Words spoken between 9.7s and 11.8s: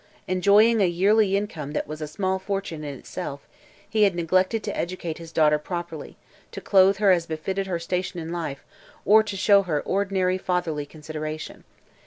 ordinary fatherly consideration.